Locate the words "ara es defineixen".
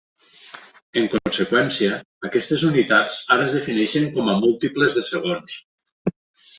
3.39-4.11